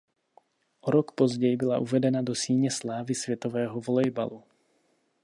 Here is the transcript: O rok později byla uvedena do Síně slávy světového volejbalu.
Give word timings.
O 0.81 0.89
rok 0.91 1.11
později 1.11 1.57
byla 1.57 1.79
uvedena 1.79 2.21
do 2.21 2.35
Síně 2.35 2.71
slávy 2.71 3.15
světového 3.15 3.81
volejbalu. 3.81 4.43